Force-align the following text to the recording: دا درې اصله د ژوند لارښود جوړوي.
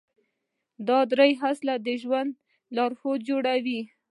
دا 0.87 0.99
درې 1.11 1.31
اصله 1.49 1.75
د 1.85 1.87
ژوند 2.01 2.31
لارښود 2.75 3.19
جوړوي. 3.29 3.79